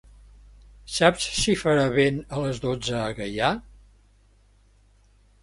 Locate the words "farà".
1.63-1.83